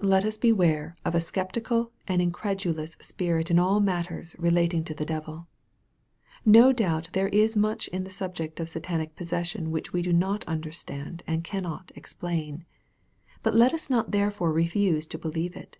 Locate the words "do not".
10.00-10.42